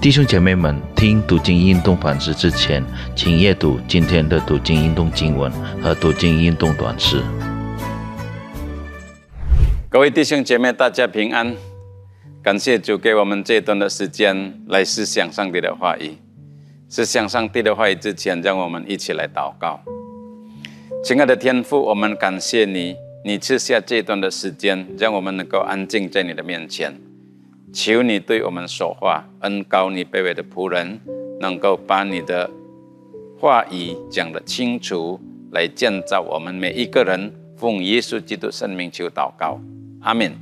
[0.00, 2.80] 弟兄姐妹们，听读经运动反思之前，
[3.16, 5.50] 请阅读今天的读经运动经文
[5.82, 7.20] 和读经运动短诗。
[9.90, 11.56] 各位弟兄姐妹，大家平安！
[12.40, 16.16] 感谢主给我们这段的时间来思想上帝的话语。
[16.88, 19.80] 思想上帝的话语之前，让我们一起来祷告。
[21.02, 22.94] 亲爱的天父，我们感谢你，
[23.24, 26.94] 你赐下这段的时间，让我们能够安静在你的面前。
[27.72, 31.00] 求你对我们说话，恩高你卑微的仆人，
[31.40, 32.50] 能够把你的
[33.38, 35.20] 话语讲得清楚，
[35.52, 37.32] 来建造我们每一个人。
[37.56, 39.60] 奉耶稣基督圣名求祷告，
[40.00, 40.32] 阿门。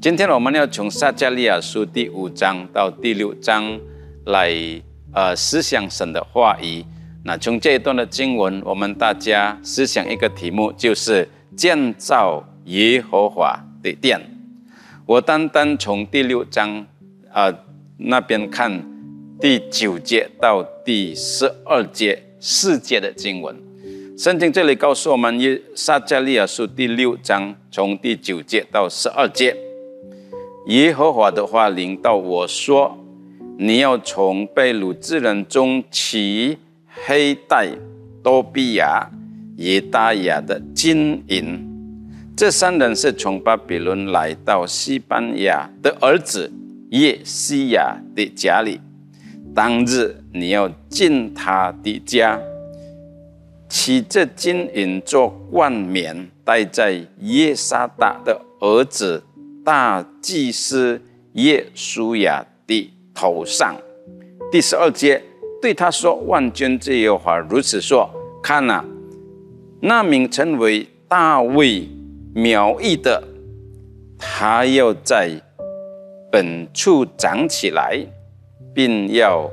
[0.00, 3.78] 今天我们要从撒迦利亚书第五章到第六章
[4.24, 4.50] 来
[5.12, 6.82] 呃思想神的话语。
[7.22, 14.18] 那从这一段的经文，我们大家思想一个题目，就是建造耶和华的殿。
[15.04, 16.86] 我单单从第六章
[17.32, 17.52] 啊
[17.96, 18.80] 那边看
[19.40, 23.56] 第九节到第十二节四节的经文，
[24.16, 29.56] 圣经这里告诉我们，耶撒加利亚书第六章从第九节到十二节，
[30.66, 32.96] 耶和华的话临到我说
[33.58, 36.56] ：“你要从被掳之人中取
[37.04, 37.68] 黑带、
[38.22, 39.10] 多比亚、
[39.56, 41.68] 耶大雅的金银。”
[42.34, 46.50] 这三人是从巴比伦来到西班牙的儿子
[46.90, 48.80] 耶西亚的家里。
[49.54, 52.40] 当日你要进他的家，
[53.68, 59.22] 取这金银做冠冕，戴在耶沙达的儿子
[59.62, 61.00] 大祭司
[61.34, 63.76] 耶稣亚的头上。
[64.50, 65.22] 第十二节
[65.60, 68.08] 对他说：“万军之耶和华如此说：
[68.42, 68.82] 看哪，
[69.80, 71.86] 那名称为大卫。”
[72.34, 73.22] 苗裔的，
[74.18, 75.30] 他要在
[76.30, 78.06] 本处长起来，
[78.74, 79.50] 并要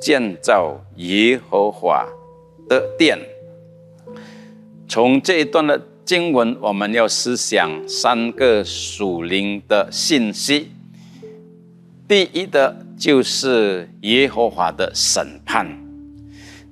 [0.00, 2.06] 建造耶和华
[2.66, 3.18] 的殿。
[4.88, 10.70] 从这一段的经文，我们要思想三个属灵的信息。
[12.08, 15.66] 第一的，就是耶和华的审判。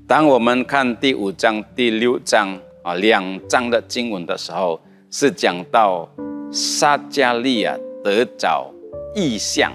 [0.06, 4.80] 当我们看第五章、第六章啊两章的经文的时候，
[5.14, 6.08] 是讲到
[6.50, 8.72] 撒加利亚得着
[9.14, 9.70] 异象，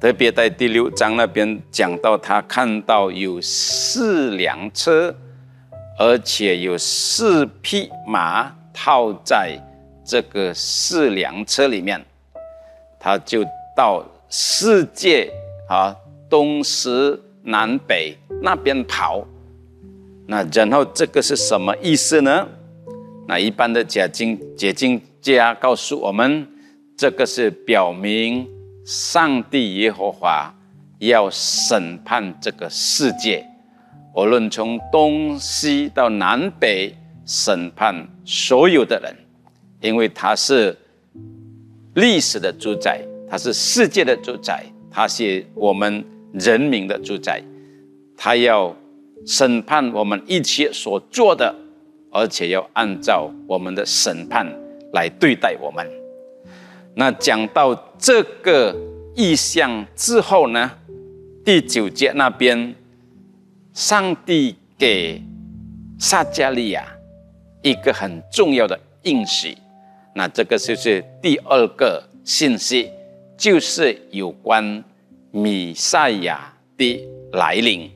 [0.00, 5.12] 特别在第六章那边讲到他看到有四辆车，
[5.98, 9.58] 而且有四匹马套在
[10.04, 12.00] 这个四辆车里面，
[13.00, 13.44] 他就
[13.76, 15.28] 到世界
[15.68, 15.94] 啊
[16.30, 19.26] 东西南北那边跑，
[20.28, 22.46] 那然后这个是什么意思呢？
[23.28, 26.48] 那一般的解经解经家告诉我们，
[26.96, 28.48] 这个是表明
[28.86, 30.50] 上帝耶和华
[31.00, 33.46] 要审判这个世界，
[34.14, 36.96] 无论从东西到南北
[37.26, 39.14] 审判所有的人，
[39.82, 40.74] 因为他是
[41.96, 46.02] 历史的主宰，他是世界的主宰，他是我们
[46.32, 47.42] 人民的主宰，
[48.16, 48.74] 他要
[49.26, 51.54] 审判我们一切所做的。
[52.10, 54.46] 而且要按照我们的审判
[54.92, 55.86] 来对待我们。
[56.94, 58.74] 那讲到这个
[59.14, 60.70] 意象之后呢，
[61.44, 62.74] 第九节那边，
[63.72, 65.22] 上帝给
[65.98, 66.84] 撒加利亚
[67.62, 69.56] 一个很重要的应许。
[70.14, 72.90] 那这个就是第二个信息，
[73.36, 74.82] 就是有关
[75.30, 77.88] 米赛亚的来临。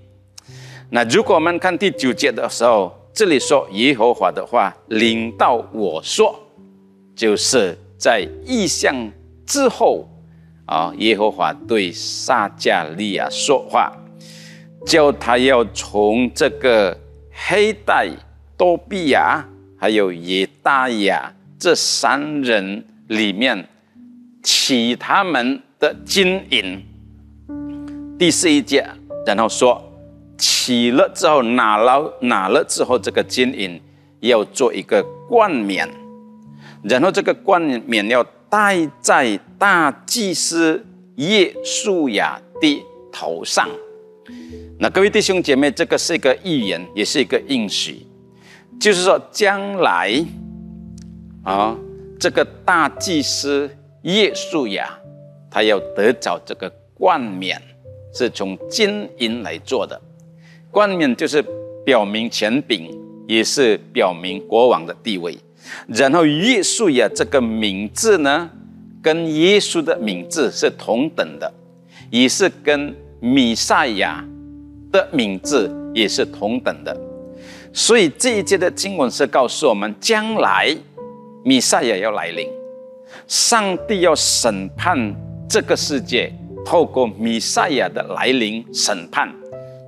[0.91, 6.35] 那如果我们看第九节的时候，这里说耶和华的话领到我说，
[7.15, 8.95] 就是在意象
[9.45, 10.09] 之后
[10.65, 13.93] 啊，耶和华对撒加利亚说话，
[14.87, 16.99] 叫他要从这个
[17.31, 18.09] 黑带
[18.57, 19.47] 多比亚
[19.79, 23.69] 还有耶大雅这三人里面
[24.43, 26.83] 取他们的金银。
[28.19, 28.89] 第四一节，
[29.27, 29.92] 然后说。
[30.65, 33.83] 起了之后拿了拿了之后，这个金银
[34.21, 35.89] 要做一个冠冕，
[36.85, 40.87] 然后这个冠冕要戴在大祭司
[41.17, 42.81] 耶稣雅的
[43.11, 43.69] 头上。
[44.79, 48.07] 那各位弟兄姐妹，这个是一个预言，也是一个应许，
[48.81, 50.25] 就是说将来
[51.43, 51.77] 啊，
[52.21, 53.69] 这个大祭司
[54.03, 54.97] 耶稣雅
[55.51, 57.61] 他要得着这个冠冕，
[58.15, 60.01] 是从金银来做的。
[60.73, 61.45] 冠冕就是
[61.85, 62.89] 表明权柄，
[63.29, 65.39] 也是表明国王的地位。
[65.87, 68.49] 然后耶稣呀，这个名字呢，
[69.03, 71.53] 跟耶稣的名字是同等的，
[72.09, 74.25] 也是跟米赛亚
[74.91, 76.99] 的名字也是同等的。
[77.75, 80.75] 所以这一节的经文是告诉我们，将来
[81.45, 82.49] 米赛亚要来临，
[83.29, 85.15] 上帝要审判
[85.47, 86.33] 这个世界，
[86.65, 89.31] 透过米赛亚的来临审判，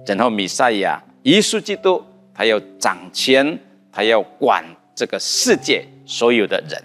[0.07, 2.03] 然后米赛亚耶稣基督
[2.35, 3.59] 他要掌权，
[3.93, 4.65] 他要管
[4.95, 6.83] 这个世界所有的人。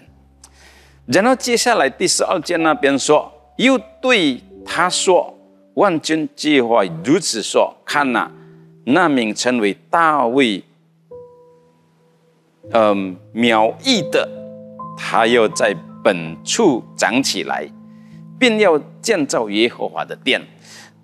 [1.06, 5.36] 然后接下来第十二节那边说，又对他说
[5.74, 8.30] ：“万军计划如此说，看呐，
[8.84, 10.62] 那名称为大卫。”
[12.72, 14.28] 嗯，苗裔的，
[14.96, 15.74] 他要在
[16.04, 17.68] 本处长起来，
[18.38, 20.40] 并要建造耶和华的殿。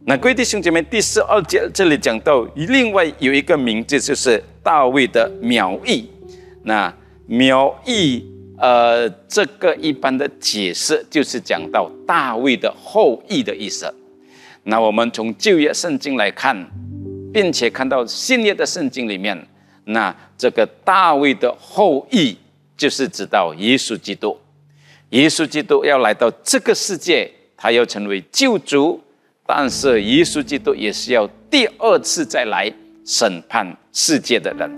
[0.09, 6.09] 那各位弟兄姐妹，第十二节这里讲到，另外有一个名字就是大卫的苗裔。
[6.63, 6.95] 那
[7.27, 8.25] 苗裔，
[8.57, 13.93] 呃，这个一般的解释就是讲到大卫的后裔的意思。
[14.63, 16.57] 那我们从旧约圣经来看，
[17.33, 19.37] 并且看到新约的圣经里面。
[19.87, 22.37] 那这个大卫的后裔，
[22.77, 24.39] 就是指到耶稣基督。
[25.11, 29.01] 耶稣基督要来到这个世界，他要成为救主，
[29.47, 32.73] 但是耶稣基督也是要第二次再来
[33.05, 34.71] 审判世界的人。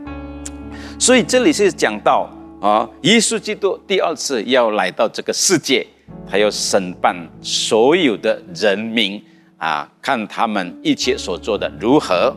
[0.99, 2.29] 所以这里是讲到
[2.61, 5.87] 啊，耶稣基督第二次要来到这个世界，
[6.29, 9.23] 他要审判所有的人民
[9.57, 12.37] 啊，看他们一切所做的如何。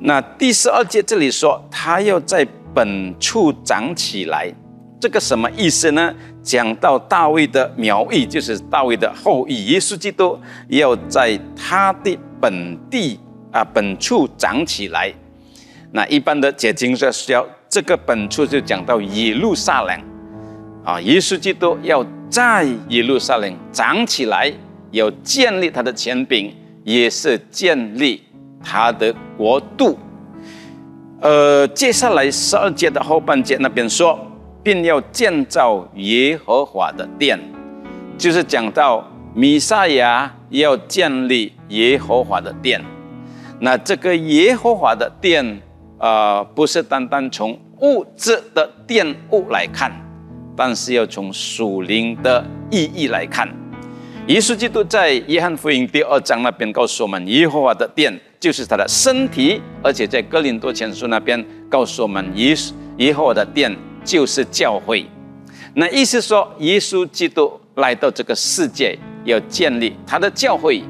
[0.00, 4.52] 那第十二节这里说，他要在本处长起来，
[5.00, 6.14] 这个什么意思呢？
[6.42, 13.18] 讲到大卫的苗裔，就是大卫的后裔，耶稣基督要在他的本地
[13.52, 15.12] 啊本处长起来。
[15.92, 20.00] 那一般的解经说，要这个本处就讲到耶路撒冷
[20.84, 24.52] 啊，耶稣基督要在耶路撒冷长起来，
[24.90, 26.54] 要建立他的权柄，
[26.84, 28.22] 也是建立。
[28.60, 29.96] 他的国度，
[31.20, 34.18] 呃，接下来十二节的后半节那边说，
[34.62, 37.38] 并要建造耶和华的殿，
[38.16, 42.82] 就是讲到弥赛亚要建立耶和华的殿。
[43.60, 45.60] 那这个耶和华的殿，
[45.98, 49.90] 呃，不是单单从物质的殿物来看，
[50.56, 53.48] 但是要从属灵的意义来看。
[54.26, 62.54] 耶稣基督在约翰福音第二章那边告诉我们，耶和华的殿就是他的身体，而且在哥林多前书那边告诉我们，耶
[62.98, 63.74] 耶和华的殿
[64.08, 65.04] 就是教会。
[65.74, 70.82] 那意思说，耶稣基督来到这个世界，要建立他的教会，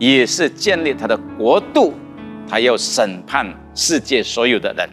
[0.00, 1.94] 也是建立他的国度，
[2.48, 4.90] 他要审判世界所有的人。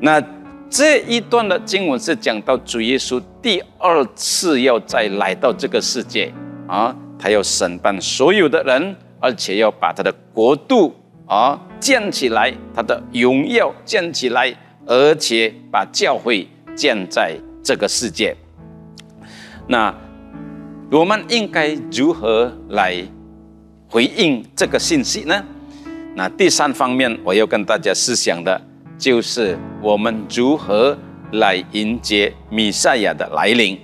[0.00, 0.22] 那
[0.70, 6.32] 这一段的经文是讲到主耶稣第二次要再来到这个世界。
[6.68, 10.94] 啊，他要审判所有的人，而且要把他的国度
[11.26, 14.54] 啊建起来，他的荣耀建起来，
[14.86, 18.36] 而且把教会建在这个世界。
[19.66, 19.92] 那
[20.92, 23.02] 我们应该如何来
[23.88, 25.42] 回应这个信息呢？
[26.14, 28.60] 那第三方面，我要跟大家思想的，
[28.96, 30.96] 就是我们如何
[31.32, 33.78] 来迎接弥赛亚的来临，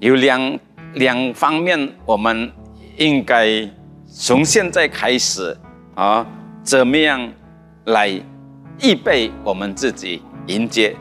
[0.00, 0.58] 有两。
[0.94, 2.50] 两方面，我们
[2.96, 3.68] 应该
[4.10, 5.54] 从现在开始
[5.94, 6.26] 啊，
[6.62, 7.30] 怎么样
[7.84, 8.08] 来
[8.80, 10.96] 预备我们自己迎接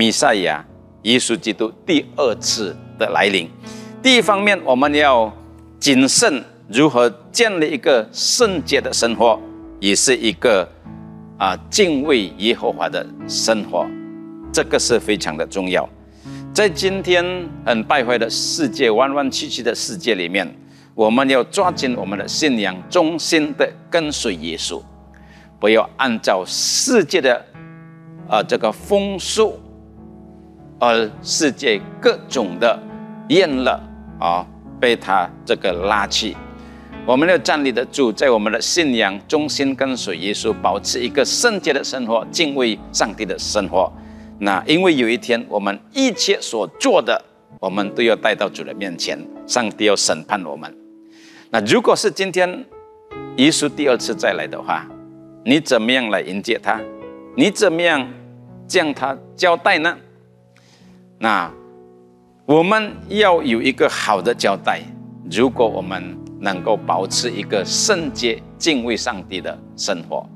[0.00, 0.64] 弥赛亚
[1.02, 3.46] 耶稣基督第二次的来临？
[4.02, 5.30] 第一方面，我们要
[5.78, 9.38] 谨慎如何建立一个圣洁的生活，
[9.78, 10.66] 也是一个
[11.36, 13.86] 啊敬畏耶和华的生活，
[14.50, 15.86] 这个是非常的重要。
[16.54, 17.22] 在今天
[17.66, 20.50] 很败坏的世界、弯弯曲曲的世界里面，
[20.94, 24.80] 我们要抓紧我们的信仰，忠心的跟随耶稣，
[25.60, 27.44] 不要按照世界的
[28.30, 29.60] 啊这个风俗，
[30.80, 32.76] 而世界各种的
[33.28, 33.78] 厌乐
[34.18, 34.44] 啊，
[34.80, 36.34] 被他这个拉去。
[37.06, 43.92] 我们要站立得住，在我们的信仰中心跟随耶稣，保持一个圣洁的生活，敬畏上帝的生活。
[44.38, 47.22] 那因为有一天，我们一切所做的，
[47.58, 50.74] 我们都要带到主的面前，上帝要审判我们。
[51.50, 52.64] 那如果是今天
[53.36, 54.86] 耶稣第二次再来的话，
[55.44, 56.80] 你怎么样来迎接他？
[57.36, 58.06] 你怎么样
[58.68, 59.96] 向他交代呢？
[61.22, 61.52] 那
[62.46, 64.80] 我们要有一个好的交代。
[65.30, 70.26] 如果我们能够保持一个圣洁、敬畏上帝的生活，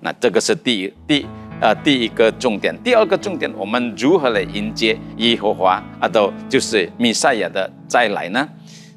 [0.00, 1.26] 那这个是第一第。
[1.60, 6.08] 呃，第一个重点，第二个重点，我们如何来迎接耶和华啊？
[6.08, 8.48] 都就是弥赛亚的再来呢？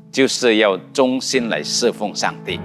[0.09, 2.57] 就是要忠心来侍奉上帝。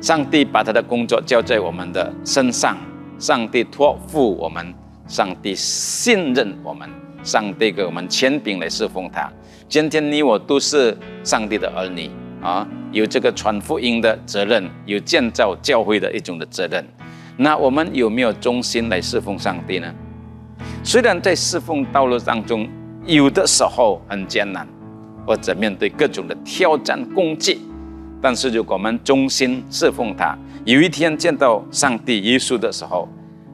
[0.00, 2.78] 上帝把他的工作交在我们的身上，
[3.18, 4.72] 上帝托付我们，
[5.08, 6.88] 上帝信任我们，
[7.22, 9.30] 上帝给我们权柄来侍奉他。
[9.68, 12.10] 今天你我都是上帝的儿女
[12.42, 16.84] 啊，有这个传福音的责任，有建造教会的一种的责任。
[17.36, 19.94] 那我们有没有忠心来侍奉上帝呢？
[20.82, 22.68] 虽然在侍奉道路当中，
[23.06, 24.66] 有的时候很艰难，
[25.26, 27.60] 或者面对各种的挑战攻击，
[28.20, 33.08] 但是如果我们忠心侍奉他，有一天见到上帝耶稣的时候，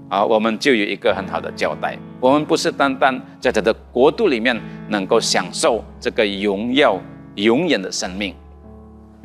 [0.09, 1.99] 啊，我们就有一个很好的交代。
[2.21, 4.59] 我们不是单单在他的国度里面
[4.89, 7.01] 能够享受这个荣耀
[7.35, 8.35] 永远的生命，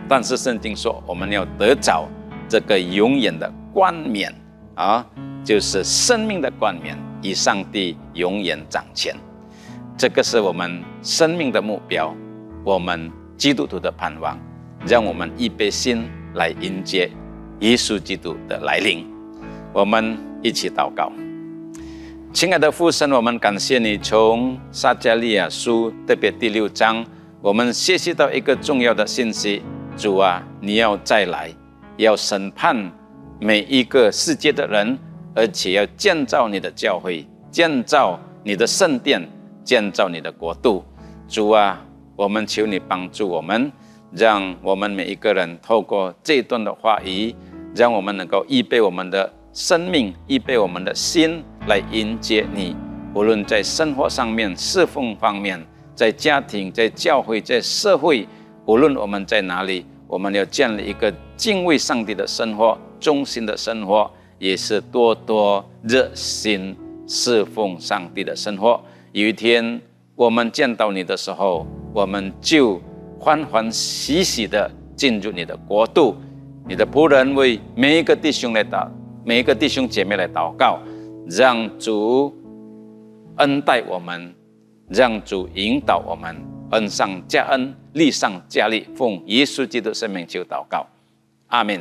[0.07, 2.07] 但是圣经说我们要得着
[2.49, 4.33] 这个永远的冠冕
[4.75, 5.05] 啊，
[5.43, 6.97] 就是生命的冠冕。
[7.23, 9.15] 以上帝永远掌权，
[9.95, 12.11] 这个是我们生命的目标，
[12.63, 14.35] 我们基督徒的盼望，
[14.87, 17.11] 让我们预备心来迎接
[17.59, 19.05] 耶稣基督的来临。
[19.71, 21.11] 我们一起祷告，
[22.33, 27.05] 亲爱的父神，我们感谢你从撒加利亚书特别第六章，
[27.41, 29.61] 我们学习到一个重要的信息：
[29.95, 31.53] 主啊，你要再来，
[31.97, 32.91] 要审判
[33.39, 34.97] 每一个世界的人。
[35.33, 39.25] 而且要建造你的教会，建造你的圣殿，
[39.63, 40.83] 建造你的国度。
[41.29, 41.81] 主啊，
[42.17, 43.71] 我们求你帮助我们，
[44.11, 47.33] 让我们每一个人透过这段的话语，
[47.73, 52.75] 让我们能够预备我们的生命，预备我们的心来迎接你。
[53.13, 55.61] 无论在生活上面、侍奉方面，
[55.93, 58.27] 在家庭、在教会、在社会，
[58.65, 64.09] 无论我们在哪里，我们要建立一个敬畏上帝的生活、忠心的生活。
[64.39, 68.83] 也是多多热心侍奉上帝的生活。
[69.11, 69.79] 有一天
[70.15, 72.81] 我们见到你的时候，我们就
[73.19, 76.15] 欢欢喜喜的进入你的国度。
[76.67, 78.87] 你的仆人为每一个弟兄来祷，
[79.23, 80.79] 每一个弟兄姐妹来祷告，
[81.29, 82.35] 让主
[83.37, 84.33] 恩待我们，
[84.87, 86.35] 让主引导我们，
[86.71, 90.87] 恩上加恩，利上加利，奉耶稣基督生命求祷告，
[91.47, 91.79] 阿门。